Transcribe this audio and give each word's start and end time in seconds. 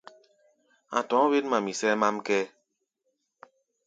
A̧ 0.97 1.01
tɔ̧ɔ̧́ 1.07 1.29
wěn-mami, 1.31 1.71
sʼɛ́ɛ́ 1.79 1.99
mám 2.01 2.15
kʼɛ́ɛ́. 2.25 2.47